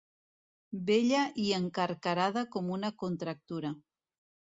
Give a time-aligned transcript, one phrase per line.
[0.85, 3.71] Bella i encarcarada com una contractura.